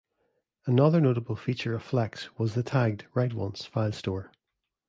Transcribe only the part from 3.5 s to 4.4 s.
filestore.